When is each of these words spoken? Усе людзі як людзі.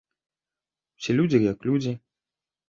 Усе 1.01 1.11
людзі 1.19 1.43
як 1.51 1.69
людзі. 1.71 1.93